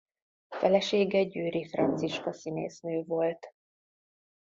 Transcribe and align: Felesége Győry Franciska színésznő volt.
Felesége 0.49 1.23
Győry 1.23 1.65
Franciska 1.67 2.33
színésznő 2.33 3.03
volt. 3.03 3.53